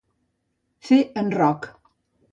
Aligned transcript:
Fer 0.89 0.99
en 1.23 1.31
roc. 1.37 1.71